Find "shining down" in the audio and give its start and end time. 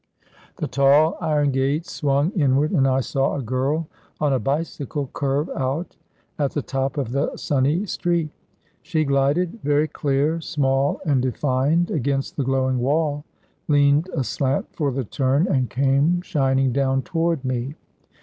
16.23-17.03